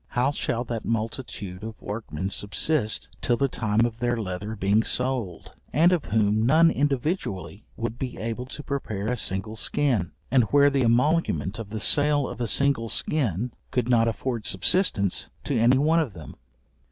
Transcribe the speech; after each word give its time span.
How 0.17 0.31
shall 0.31 0.63
that 0.63 0.83
multitude 0.83 1.63
of 1.63 1.79
workmen 1.79 2.31
subsist 2.31 3.09
till 3.21 3.37
the 3.37 3.47
time 3.47 3.85
of 3.85 3.99
their 3.99 4.17
leather 4.19 4.55
being 4.55 4.81
sold, 4.81 5.53
and 5.71 5.91
of 5.91 6.05
whom 6.05 6.43
none 6.43 6.71
individually 6.71 7.65
would 7.77 7.99
be 7.99 8.17
able 8.17 8.47
to 8.47 8.63
prepare 8.63 9.09
a 9.09 9.15
single 9.15 9.55
skin; 9.55 10.11
and 10.31 10.45
where 10.45 10.71
the 10.71 10.81
emolument 10.81 11.59
of 11.59 11.69
the 11.69 11.79
sale 11.79 12.27
of 12.27 12.41
a 12.41 12.47
single 12.47 12.89
skin 12.89 13.51
could 13.69 13.89
not 13.89 14.07
afford 14.07 14.47
subsistence 14.47 15.29
to 15.43 15.55
any 15.55 15.77
one 15.77 15.99
of 15.99 16.13
them? 16.13 16.33